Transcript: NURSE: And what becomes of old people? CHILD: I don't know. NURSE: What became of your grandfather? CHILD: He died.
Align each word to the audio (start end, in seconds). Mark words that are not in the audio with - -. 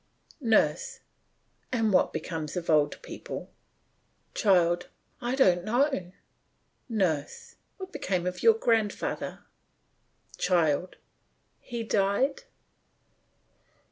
NURSE: 0.41 1.01
And 1.71 1.93
what 1.93 2.11
becomes 2.11 2.57
of 2.57 2.71
old 2.71 2.99
people? 3.03 3.51
CHILD: 4.33 4.87
I 5.21 5.35
don't 5.35 5.63
know. 5.63 6.13
NURSE: 6.89 7.57
What 7.77 7.93
became 7.93 8.25
of 8.25 8.41
your 8.41 8.55
grandfather? 8.55 9.43
CHILD: 10.39 10.95
He 11.59 11.83
died. 11.83 12.45